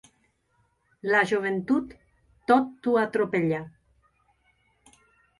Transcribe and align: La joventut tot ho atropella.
La 1.09 1.19
joventut 1.31 1.91
tot 2.51 2.89
ho 2.91 2.95
atropella. 3.01 3.59